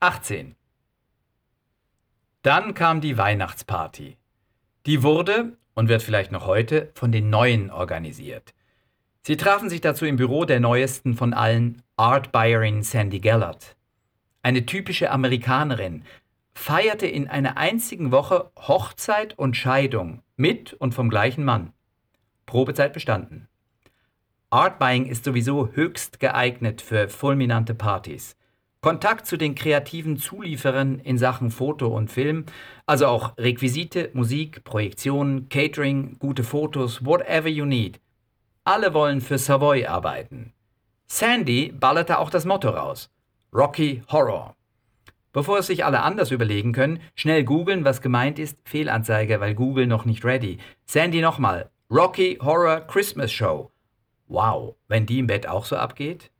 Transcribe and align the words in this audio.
18. 0.00 0.54
Dann 2.42 2.74
kam 2.74 3.00
die 3.00 3.18
Weihnachtsparty. 3.18 4.16
Die 4.86 5.02
wurde 5.02 5.56
und 5.74 5.88
wird 5.88 6.04
vielleicht 6.04 6.30
noch 6.30 6.46
heute 6.46 6.92
von 6.94 7.10
den 7.10 7.30
Neuen 7.30 7.72
organisiert. 7.72 8.54
Sie 9.22 9.36
trafen 9.36 9.68
sich 9.68 9.80
dazu 9.80 10.06
im 10.06 10.14
Büro 10.14 10.44
der 10.44 10.60
neuesten 10.60 11.14
von 11.14 11.34
allen, 11.34 11.82
Art 11.96 12.30
Buyerin 12.30 12.84
Sandy 12.84 13.18
Gellert. 13.18 13.76
Eine 14.40 14.66
typische 14.66 15.10
Amerikanerin, 15.10 16.04
feierte 16.54 17.08
in 17.08 17.26
einer 17.26 17.56
einzigen 17.56 18.12
Woche 18.12 18.52
Hochzeit 18.56 19.36
und 19.36 19.56
Scheidung 19.56 20.22
mit 20.36 20.74
und 20.74 20.94
vom 20.94 21.10
gleichen 21.10 21.44
Mann. 21.44 21.72
Probezeit 22.46 22.92
bestanden. 22.92 23.48
Art 24.48 24.78
Buying 24.78 25.06
ist 25.06 25.24
sowieso 25.24 25.72
höchst 25.72 26.20
geeignet 26.20 26.82
für 26.82 27.08
fulminante 27.08 27.74
Partys. 27.74 28.37
Kontakt 28.80 29.26
zu 29.26 29.36
den 29.36 29.56
kreativen 29.56 30.18
Zulieferern 30.18 31.00
in 31.00 31.18
Sachen 31.18 31.50
Foto 31.50 31.88
und 31.88 32.12
Film, 32.12 32.46
also 32.86 33.08
auch 33.08 33.36
Requisite, 33.36 34.10
Musik, 34.12 34.62
Projektionen, 34.62 35.48
Catering, 35.48 36.16
gute 36.20 36.44
Fotos, 36.44 37.04
whatever 37.04 37.48
you 37.48 37.64
need. 37.64 38.00
Alle 38.62 38.94
wollen 38.94 39.20
für 39.20 39.38
Savoy 39.38 39.86
arbeiten. 39.86 40.52
Sandy 41.08 41.72
ballerte 41.72 42.18
auch 42.18 42.30
das 42.30 42.44
Motto 42.44 42.68
raus. 42.68 43.10
Rocky 43.52 44.02
Horror. 44.12 44.54
Bevor 45.32 45.58
es 45.58 45.66
sich 45.66 45.84
alle 45.84 46.02
anders 46.02 46.30
überlegen 46.30 46.72
können, 46.72 47.00
schnell 47.16 47.42
googeln, 47.42 47.84
was 47.84 48.00
gemeint 48.00 48.38
ist, 48.38 48.58
Fehlanzeige, 48.64 49.40
weil 49.40 49.54
Google 49.54 49.86
noch 49.88 50.04
nicht 50.04 50.24
ready. 50.24 50.58
Sandy 50.84 51.20
nochmal. 51.20 51.70
Rocky 51.90 52.38
Horror 52.40 52.80
Christmas 52.82 53.32
Show. 53.32 53.72
Wow, 54.28 54.76
wenn 54.86 55.06
die 55.06 55.18
im 55.18 55.26
Bett 55.26 55.48
auch 55.48 55.64
so 55.64 55.76
abgeht? 55.76 56.30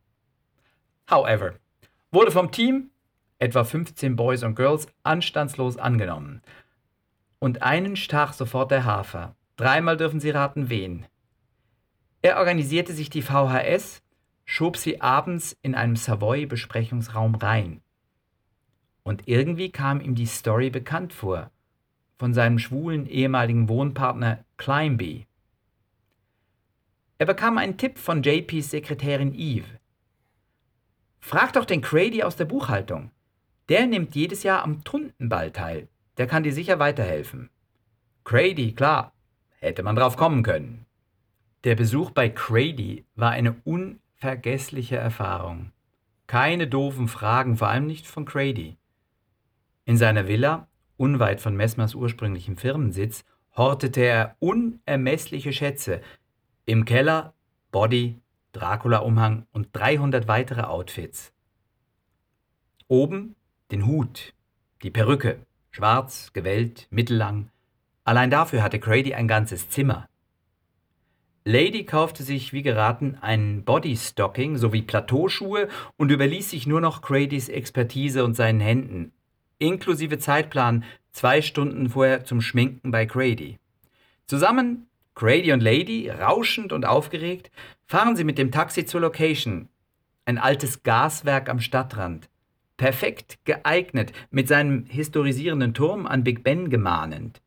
However, 1.09 1.55
wurde 2.11 2.31
vom 2.31 2.51
Team, 2.51 2.91
etwa 3.37 3.63
15 3.63 4.15
Boys 4.15 4.43
und 4.43 4.55
Girls, 4.55 4.87
anstandslos 5.03 5.77
angenommen. 5.77 6.41
Und 7.39 7.61
einen 7.61 7.95
stach 7.95 8.33
sofort 8.33 8.71
der 8.71 8.85
Hafer. 8.85 9.35
Dreimal 9.55 9.97
dürfen 9.97 10.19
Sie 10.19 10.29
raten, 10.29 10.69
wen. 10.69 11.05
Er 12.21 12.37
organisierte 12.37 12.93
sich 12.93 13.09
die 13.09 13.21
VHS, 13.21 14.01
schob 14.45 14.77
sie 14.77 14.99
abends 14.99 15.57
in 15.61 15.75
einem 15.75 15.95
Savoy-Besprechungsraum 15.95 17.35
rein. 17.35 17.81
Und 19.03 19.27
irgendwie 19.27 19.71
kam 19.71 20.01
ihm 20.01 20.15
die 20.15 20.25
Story 20.25 20.69
bekannt 20.69 21.13
vor, 21.13 21.51
von 22.17 22.33
seinem 22.33 22.59
schwulen 22.59 23.05
ehemaligen 23.05 23.69
Wohnpartner 23.69 24.43
Climbee. 24.57 25.27
Er 27.19 27.25
bekam 27.25 27.57
einen 27.57 27.77
Tipp 27.77 27.97
von 27.97 28.21
JPs 28.21 28.71
Sekretärin 28.71 29.33
Eve. 29.33 29.67
Frag 31.19 31.53
doch 31.53 31.65
den 31.65 31.81
Crady 31.81 32.23
aus 32.23 32.35
der 32.35 32.45
Buchhaltung. 32.45 33.11
Der 33.67 33.85
nimmt 33.85 34.15
jedes 34.15 34.43
Jahr 34.43 34.63
am 34.63 34.83
Tuntenball 34.83 35.51
teil. 35.51 35.87
Der 36.17 36.27
kann 36.27 36.43
dir 36.43 36.53
sicher 36.53 36.79
weiterhelfen. 36.79 37.49
Crady, 38.23 38.73
klar, 38.73 39.13
hätte 39.59 39.83
man 39.83 39.95
drauf 39.95 40.17
kommen 40.17 40.43
können. 40.43 40.85
Der 41.63 41.75
Besuch 41.75 42.11
bei 42.11 42.29
Crady 42.29 43.05
war 43.15 43.31
eine 43.31 43.55
unvergessliche 43.63 44.95
Erfahrung. 44.95 45.71
Keine 46.27 46.67
doofen 46.67 47.07
Fragen, 47.07 47.57
vor 47.57 47.67
allem 47.67 47.85
nicht 47.85 48.07
von 48.07 48.25
Crady. 48.25 48.77
In 49.85 49.97
seiner 49.97 50.27
Villa, 50.27 50.67
unweit 50.97 51.41
von 51.41 51.55
Messmers 51.55 51.95
ursprünglichem 51.95 52.55
Firmensitz, 52.55 53.25
hortete 53.55 54.01
er 54.01 54.35
unermessliche 54.39 55.51
Schätze. 55.51 56.01
Im 56.65 56.85
Keller 56.85 57.33
Body, 57.71 58.21
Dracula-Umhang 58.51 59.45
und 59.51 59.69
300 59.73 60.27
weitere 60.27 60.61
Outfits. 60.61 61.31
Oben 62.87 63.35
den 63.71 63.85
Hut, 63.85 64.33
die 64.81 64.89
Perücke, 64.89 65.39
schwarz, 65.71 66.33
gewellt, 66.33 66.87
mittellang. 66.89 67.49
Allein 68.03 68.31
dafür 68.31 68.63
hatte 68.63 68.79
Grady 68.79 69.13
ein 69.13 69.27
ganzes 69.27 69.69
Zimmer. 69.69 70.07
Lady 71.45 71.85
kaufte 71.85 72.23
sich, 72.23 72.53
wie 72.53 72.63
geraten, 72.63 73.17
ein 73.21 73.63
Bodystocking 73.63 74.57
sowie 74.57 74.81
Plateauschuhe 74.81 75.67
und 75.97 76.11
überließ 76.11 76.49
sich 76.49 76.67
nur 76.67 76.81
noch 76.81 77.01
Gradys 77.01 77.49
Expertise 77.49 78.23
und 78.23 78.35
seinen 78.35 78.59
Händen, 78.59 79.13
inklusive 79.57 80.19
Zeitplan 80.19 80.83
zwei 81.11 81.41
Stunden 81.41 81.89
vorher 81.89 82.25
zum 82.25 82.41
Schminken 82.41 82.91
bei 82.91 83.05
Grady. 83.05 83.57
Zusammen, 84.25 84.88
Grady 85.19 85.51
und 85.51 85.59
Lady, 85.59 86.09
rauschend 86.09 86.71
und 86.71 86.85
aufgeregt, 86.85 87.51
fahren 87.85 88.15
sie 88.15 88.23
mit 88.23 88.37
dem 88.37 88.53
Taxi 88.53 88.85
zur 88.85 89.01
Location. 89.01 89.67
Ein 90.23 90.37
altes 90.37 90.81
Gaswerk 90.83 91.49
am 91.49 91.59
Stadtrand. 91.59 92.29
Perfekt 92.77 93.37
geeignet, 93.43 94.13
mit 94.31 94.47
seinem 94.47 94.85
historisierenden 94.85 95.73
Turm 95.73 96.07
an 96.07 96.23
Big 96.23 96.41
Ben 96.41 96.69
gemahnend. 96.69 97.41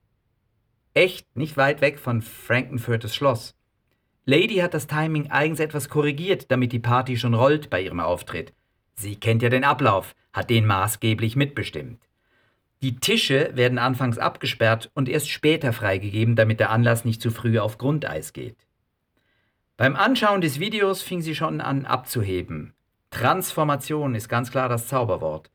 Echt 0.92 1.34
nicht 1.34 1.56
weit 1.56 1.80
weg 1.80 1.98
von 1.98 2.20
Frankenfurters 2.20 3.14
Schloss. 3.14 3.56
Lady 4.26 4.56
hat 4.56 4.74
das 4.74 4.86
Timing 4.86 5.30
eigens 5.30 5.58
etwas 5.58 5.88
korrigiert, 5.88 6.50
damit 6.50 6.72
die 6.72 6.78
Party 6.78 7.16
schon 7.16 7.32
rollt 7.32 7.70
bei 7.70 7.80
ihrem 7.80 8.00
Auftritt. 8.00 8.52
Sie 8.96 9.16
kennt 9.16 9.40
ja 9.40 9.48
den 9.48 9.64
Ablauf, 9.64 10.14
hat 10.34 10.50
den 10.50 10.66
maßgeblich 10.66 11.36
mitbestimmt. 11.36 12.06
Die 12.82 12.96
Tische 12.96 13.52
werden 13.54 13.78
anfangs 13.78 14.18
abgesperrt 14.18 14.90
und 14.94 15.08
erst 15.08 15.30
später 15.30 15.72
freigegeben, 15.72 16.34
damit 16.34 16.58
der 16.58 16.70
Anlass 16.70 17.04
nicht 17.04 17.22
zu 17.22 17.30
früh 17.30 17.60
auf 17.60 17.78
Grundeis 17.78 18.32
geht. 18.32 18.56
Beim 19.76 19.94
Anschauen 19.94 20.40
des 20.40 20.58
Videos 20.58 21.00
fing 21.00 21.22
sie 21.22 21.36
schon 21.36 21.60
an 21.60 21.86
abzuheben. 21.86 22.74
Transformation 23.10 24.16
ist 24.16 24.28
ganz 24.28 24.50
klar 24.50 24.68
das 24.68 24.88
Zauberwort. 24.88 25.50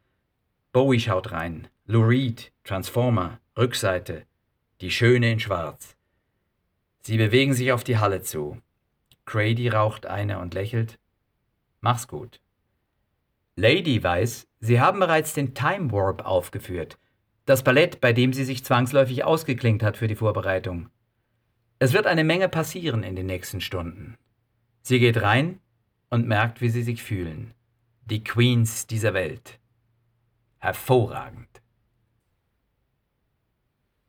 Bowie 0.71 1.01
schaut 1.01 1.31
rein. 1.31 1.67
Lou 1.85 2.03
Reed, 2.03 2.51
Transformer, 2.63 3.39
Rückseite. 3.57 4.25
Die 4.79 4.91
Schöne 4.91 5.31
in 5.31 5.39
Schwarz. 5.39 5.97
Sie 7.01 7.17
bewegen 7.17 7.53
sich 7.53 7.71
auf 7.71 7.83
die 7.83 7.97
Halle 7.97 8.21
zu. 8.21 8.57
Grady 9.25 9.67
raucht 9.67 10.05
eine 10.05 10.39
und 10.39 10.53
lächelt. 10.53 10.97
Mach's 11.81 12.07
gut. 12.07 12.39
Lady 13.55 14.01
weiß, 14.01 14.47
sie 14.59 14.79
haben 14.79 14.99
bereits 14.99 15.33
den 15.33 15.55
Time 15.55 15.91
Warp 15.91 16.25
aufgeführt, 16.25 16.97
das 17.47 17.63
Ballett, 17.63 18.01
bei 18.01 18.13
dem 18.13 18.33
sie 18.33 18.43
sich 18.43 18.63
zwangsläufig 18.63 19.23
ausgeklinkt 19.23 19.81
hat 19.81 19.97
für 19.97 20.07
die 20.07 20.17
Vorbereitung. 20.17 20.89
Es 21.79 21.93
wird 21.93 22.05
eine 22.05 22.25
Menge 22.25 22.49
passieren 22.49 23.03
in 23.03 23.15
den 23.15 23.25
nächsten 23.25 23.61
Stunden. 23.61 24.17
Sie 24.81 24.99
geht 24.99 25.21
rein 25.21 25.59
und 26.09 26.27
merkt, 26.27 26.59
wie 26.59 26.69
sie 26.69 26.83
sich 26.83 27.01
fühlen. 27.01 27.53
Die 28.05 28.23
Queens 28.23 28.85
dieser 28.85 29.13
Welt. 29.13 29.59
Hervorragend. 30.59 31.47